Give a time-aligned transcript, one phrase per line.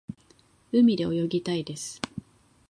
[0.71, 2.01] 海で泳ぎたいです。